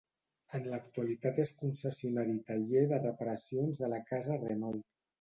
[0.59, 4.87] En l'actualitat és concessionari i taller de reparacions de la casa Renault.